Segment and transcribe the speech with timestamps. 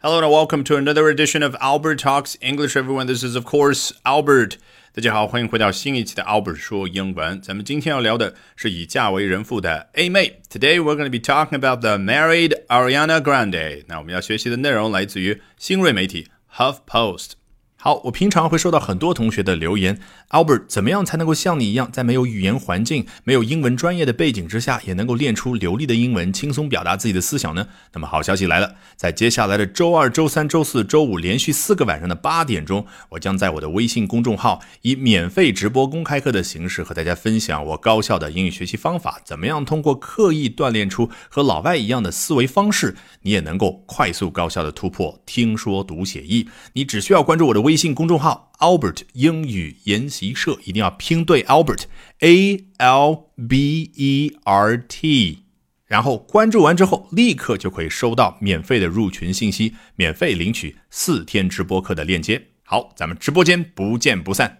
[0.00, 2.76] Hello and welcome to another edition of Albert Talks English.
[2.76, 4.56] Everyone, this is of course Albert.
[4.92, 7.42] 大家好，欢迎回到新一期的 Albert 说英文。
[7.42, 10.40] 咱们今天要聊的是以嫁为人妇的 A 妹。
[10.48, 13.82] Today we're going to be talking about the married Ariana Grande.
[13.88, 17.32] 那我们要学习的内容来自于新锐媒体 HuffPost。
[17.80, 20.00] 好，我平常会收到很多同学的留言
[20.30, 27.68] ，Albert，怎么样才能够像你一样，在没有语言环境、没有英文专业的背景之下，也能够练出流利的英文，轻松表达自己的思想呢？
[27.92, 46.48] 那么好消息来了，在接下来的周二、周三、周四周五连续四个晚上的八点钟，我将在我的微信公众号以免费直播公开课的形式和大家分享我高效的英语学习方法，怎么样通过刻意锻炼出和老外一样的思维方式，你也能够快速高效的突破听说读写译。
[46.72, 47.67] 你只需要关注我的微。
[47.67, 51.83] 微信公众号 Albert 英语研习社一定要拼对 Albert
[52.19, 55.43] A L B E R T，
[55.85, 62.47] 然后关注完之后，立刻就可以收到免费的入群信息，免费领取四天直播课的链接。
[62.63, 64.59] 好，咱们直播间不见不散。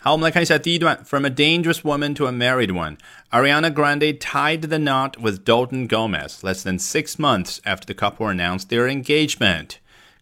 [0.00, 1.02] 好，我们来看一下第一段。
[1.04, 2.96] From a dangerous woman to a married one,
[3.30, 8.26] Ariana Grande tied the knot with Dalton Gomez less than six months after the couple
[8.26, 9.78] announced their engagement.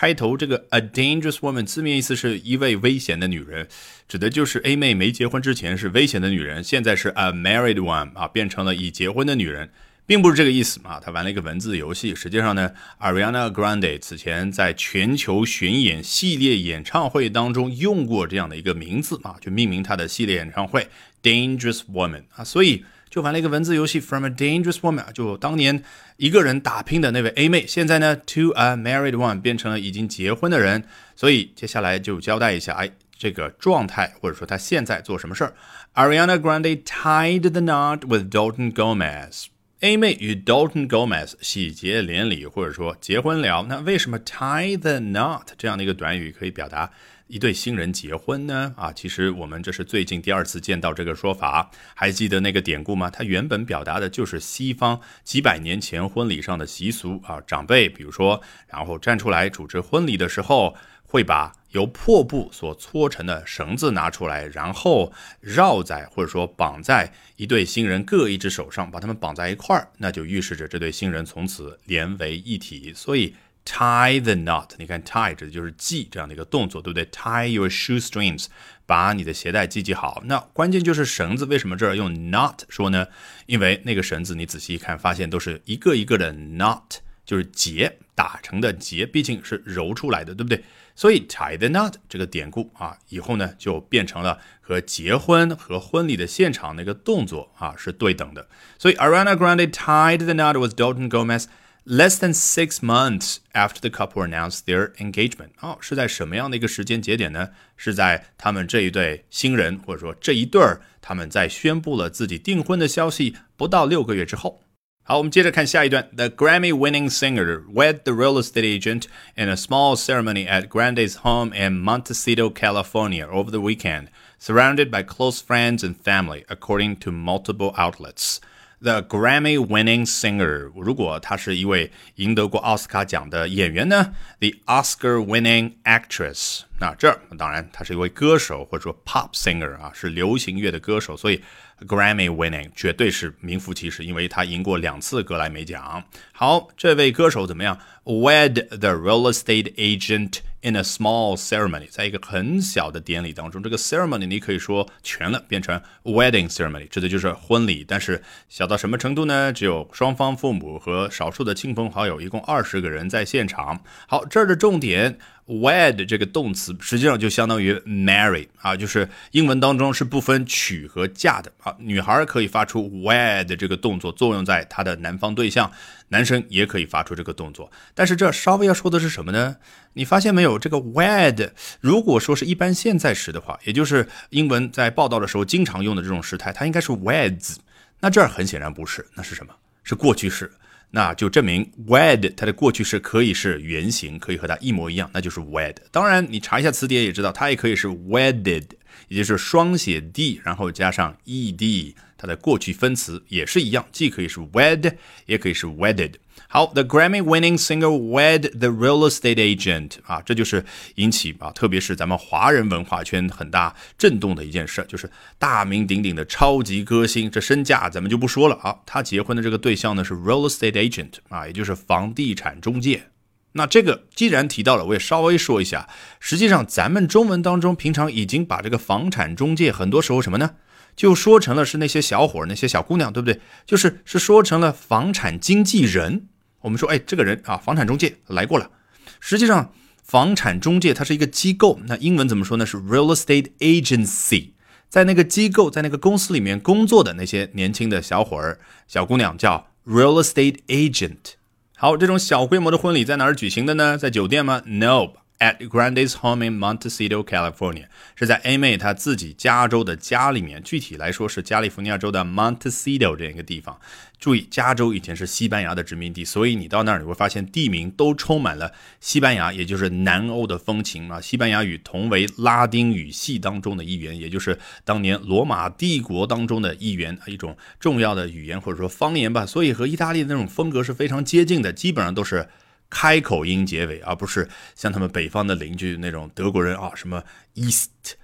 [0.00, 3.68] 开头这个 a dangerous woman 字面意思是一位危险的女人，
[4.08, 9.68] 指的就是 A 妹没结婚之前是危险的女人，现在是 a married one 啊，变成了已结婚的女人，
[10.06, 10.98] 并不是这个意思啊。
[11.04, 12.14] 他玩了一个文字游戏。
[12.14, 20.88] 实际上呢，Ariana Grande 此前在全球巡演系列演唱会当中用过这样的一个名字啊，就命名她的系列演唱会
[21.22, 22.86] dangerous woman 啊，所以。
[23.10, 25.82] 就玩了一个文字游戏，from a dangerous woman，就当年
[26.16, 30.84] 一个人打拼的那位 A 妹，现在呢，to a married one 变成了已经结婚的人，
[31.16, 32.88] 所以接下来就交代一下，哎，
[33.18, 35.52] 这个状态或者说她现在做什么事儿。
[35.94, 39.46] Ariana Grande tied the knot with Dalton Gomez。
[39.80, 43.64] A 妹与 Dalton Gomez 喜结连理，或者说结婚了。
[43.68, 46.90] 那为什么 tie the knot 这样的一个短语可以表达？
[47.30, 48.74] 一对新人结婚呢？
[48.76, 51.70] 啊，其实我们这是最近第二次见到这个说法。
[51.94, 53.08] 还记得那个典故吗？
[53.08, 57.40] 它原本表达的就是西方几百年前婚礼上的习俗啊。
[57.46, 60.74] 长辈比如说，然后站出来主持婚礼的时候，
[61.04, 72.92] 会把由破布所搓成的绳子拿出来，然后绕在或者说绑在一对新人各一只手上，把他们绑在一块儿，那就预示着这对新人从此连为一体。
[72.92, 73.36] 所以。
[73.72, 78.46] Tie the knot，你看 tie 指的就是系这样的一个动作，对不对？Tie your shoestrings，
[78.84, 80.22] 把你的鞋带系系好。
[80.26, 83.06] 那关键就是绳子，为什么这儿用 knot 说呢？
[83.46, 90.64] 因为那个绳子你仔细一看，发现都是一个一个的 knot，就是结打成的结，毕竟是揉出来的，对不对？
[90.96, 98.48] 所以 tie the knot 这个典故啊，以后呢就变成了和结婚和婚礼的现场那个动作啊是对等的。
[98.78, 101.44] 所以 Ariana Grande tied the knot with Dalton Gomez。
[101.87, 107.49] Less than six months after the couple announced their engagement，哦，是在什么样的一个时间节点呢？
[107.77, 114.63] 是在他们这一对新人，或者说这一对儿，他们在宣布了自己订婚的消息不到六个月之后。
[115.03, 116.09] 好，我们接着看下一段。
[116.15, 119.03] The Grammy-winning singer wed the real estate agent
[119.35, 124.07] in a small ceremony at Grande's home in Montecito, California, over the weekend,
[124.39, 128.39] surrounded by close friends and family, according to multiple outlets.
[128.82, 141.40] The Grammy-winning singer，如果他是一位赢得过奥斯卡奖的演员呢？The Oscar-winning actress，那这儿当然他是一位歌手或者说 pop singer 啊，是流行乐的歌手，所以
[141.86, 146.02] Grammy-winning 绝对是名副其实，因为他赢过两次格莱美奖。
[146.32, 150.38] 好，这位歌手怎么样？Wed the real estate agent。
[150.62, 157.82] In a small ceremony，在一个很小的典礼当中，这个 ceremony 你可以说全了，变成 wedding ceremony，指的就是婚礼。
[157.88, 159.50] 但是小到什么程度呢？
[159.54, 163.82] 只有双方父母和少数的亲朋好友，一共二十个人在现场。
[164.06, 165.18] 好，这儿的重点。
[165.50, 171.74] Wed 这个动词实际上就相当于 marry 啊，就是英文当中是不分娶和嫁的啊。
[171.80, 175.68] 女孩可以发出 wed 这个动作，作用在她的男方对象；
[176.08, 177.68] 男生也可以发出这个动作。
[177.94, 179.56] 但是这稍微要说的是什么呢？
[179.94, 180.56] 你发现没有？
[180.56, 181.50] 这个 wed
[181.80, 187.56] 如果说是一般现在时的话，也就是英文在报道的时候经常用的这种时态，它应该是 weds。
[187.98, 189.52] 那这儿很显然不是，那是什么？
[189.82, 190.52] 是过去式。
[190.92, 195.74] 那就证明 wed 它的过去式可以是原形，可以和它一模一样，那就是 wed。
[195.90, 198.64] 当然，你查一下词典也知道，它也可以是 wedded，
[199.08, 204.94] 也就是双写 d，然后加上 ed，它的过去分词也是一样，既可以是 wed，
[205.26, 206.14] 也可以是 wedded。
[206.52, 210.64] 好，The Grammy-winning singer wed the real estate agent 啊，这就是
[210.96, 215.08] 引起啊，特别是咱们华人文化圈很大震动的一件事，就是
[215.38, 218.76] 大名鼎鼎的超级歌星，这身价咱们就不说了啊。
[218.84, 223.04] 他结婚的这个对象呢是 real estate agent 啊，也就是房地产中介。
[223.52, 225.88] 那这个既然提到了，我也稍微说一下。
[226.18, 230.56] 实际上，咱们中文当中平常已经把这个房产中介很多时候什么呢，
[230.96, 233.40] 就说成了是那些小伙儿那些小姑娘，对不对？
[233.64, 236.26] 就是是说成了房产经纪人。
[236.62, 238.70] 我们说，哎，这个人啊，房产中介来过了。
[239.18, 239.72] 实际上，
[240.02, 242.66] 房产中介它是一个机构，那英文怎么说呢？
[242.66, 244.50] 是 real estate agency。
[244.88, 248.58] 在那个机构，在那个公司里面工作的那些年轻的小伙儿、
[248.88, 251.34] 小姑娘叫 real estate agent。
[251.76, 253.96] 好，这种小规模的婚礼在哪儿举行的呢？
[253.96, 255.12] 在酒店吗？No。
[255.40, 260.62] At Grande's home in Montecito, California，是在 A 妹她自己加州的家里面。
[260.62, 263.80] 具体来说是加利福尼亚州的 Montecito 这样一个地方。
[264.18, 268.70] 注意，加州以前是西班牙的殖民地，所以你到那儿你会发现地名都充满了
[269.00, 271.18] 西班牙，也就是南欧的风情嘛。
[271.18, 279.46] 西班牙语同为拉丁语系当中的一员，也就是当年罗马帝国当中的一员，一种重要的语言或者说方言吧。
[279.46, 282.46] 所以和意大利的那种风格是非常接近的，基本上都是。
[282.90, 287.22] 开口音结尾，而不是像他们北方的邻居那种德国人啊，什么
[287.54, 288.16] East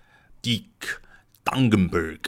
[0.42, 0.64] Dick
[1.44, 2.18] Dungenberg。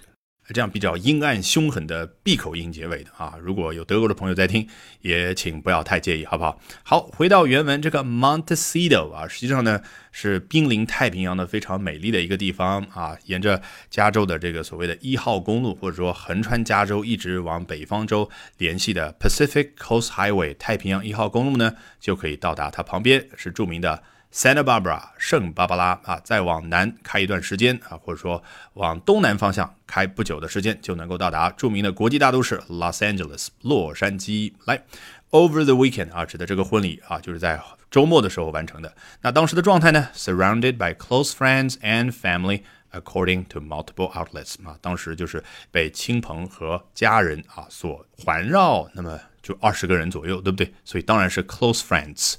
[0.52, 4.66] 这样比较阴暗凶狠的闭口音结尾的啊，如果有德国的朋友在听，
[5.02, 6.58] 也请不要太介意，好不好？
[6.82, 13.60] 好，回到原文，这个 Montecito 啊，实际上呢是濒临太平洋的非常美丽的一个地方啊，沿着
[13.90, 24.02] 加州的这个所谓的一号公路，或者说横穿加州一直往北方州联系的 Pacific Coast Highway 太平洋一号公路呢，就可以到达它旁边是著名的。
[24.32, 28.42] Santa Barbara 圣巴巴拉啊，再往南开一段时间啊，或者说
[28.74, 34.52] 往东南方向开不久的时间，就能够到达著名的国际大都市 Los Angeles 洛杉矶。
[34.66, 34.82] 来
[35.30, 37.58] ，Over the weekend 啊，指的这个婚礼啊，就是在
[37.90, 38.94] 周末的时候完成的。
[39.22, 42.60] 那当时的状态呢？Surrounded by close friends and family,
[42.92, 50.70] according to multiple outlets 啊，当时就是被亲朋和家人啊所环绕，那么就二十个人左右，对不对？
[50.84, 52.34] 所以当然是 close friends。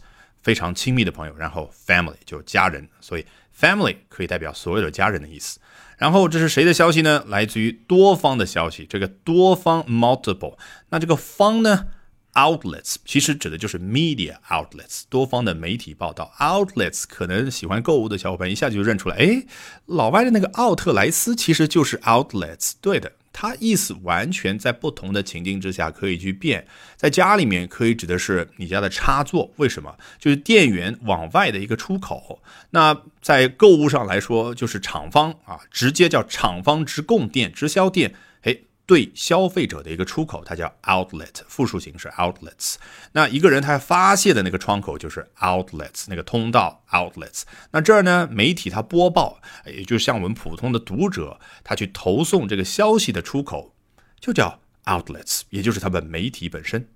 [0.49, 3.25] 非常亲密的朋友，然后 family 就家人，所以
[3.55, 5.59] family 可以代表所有的家人的意思。
[5.95, 7.23] 然后这是谁的消息呢？
[7.27, 8.83] 来自于多方的消息。
[8.83, 10.57] 这个多方 multiple，
[10.89, 11.85] 那这个方呢
[12.39, 16.31] ？outlets 其实指的就是 media outlets，多方的媒体报道。
[16.39, 19.43] outlets 可能喜欢购物的小伙伴一下就认出来，哎，
[19.85, 23.11] 老外的那个奥特莱斯其实就是 outlets，对的。
[23.31, 29.95] 它意思完全在不同的情境之下可以去变，在家里面可以指的是你家的插座，为什么？
[30.19, 32.41] 就是电源往外的一个出口。
[32.71, 38.13] 那在购物上来说，就是厂方啊，直接叫厂方直供电、直销店。
[38.89, 42.77] 对消费者的一个出口，它叫 outlet，复数形式 outlets。
[43.11, 47.43] 那一个人他发泄的那个窗口就是 outlets，那个通道 outlets。
[47.69, 53.75] 那这儿呢，媒体它播报，也就像我们普通的读者，他去投送这个消息的出口，
[54.19, 56.89] 就叫 outlets，也就是他们媒体本身。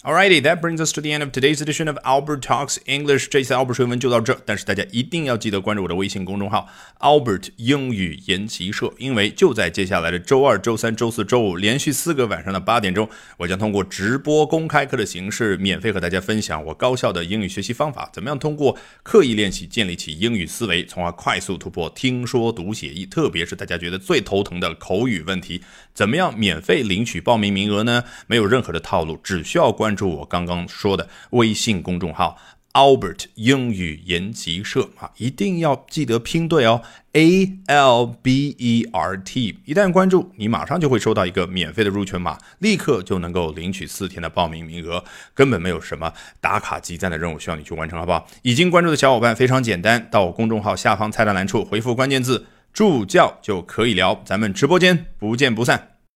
[0.00, 3.28] Alrighty, that brings us to the end of today's edition of Albert Talks English。
[3.28, 6.66] 这次 Albert 水文就到这，但是大家一定要记得关注我的微信公众号
[6.98, 25.62] Albert 英语研习社，因为就在接下来的周二、周三、周四周五连续四个晚上的八点钟，我将通过直播公开课的形式，免费和大家分享我高效的英语学习方法，怎么样通过刻意练习建立起英语思维，从而快速突破听说读写译，特别是大家觉得最头疼的口语问题，
[25.94, 28.02] 怎么样免费领取报名名额呢？
[28.26, 29.92] 没有任何的套路，只需要关。
[29.96, 32.38] 注我刚刚说的微信公众号
[32.72, 36.80] Albert 英语研习社啊，一定要记得拼对哦
[37.12, 39.58] ，A L B E R T。
[39.66, 45.04] 一旦关注，你马上就会收到一个免费的入群码，立刻就能够领取四天的报名名额，
[45.34, 48.26] 根本没有什么打卡集赞的任务需要你去完成，好不好？
[48.40, 55.91] 已经关注的小伙伴非常简单，到我公众号下方菜单栏处回复关键字“助教”就可以聊，咱们直播间不见不散。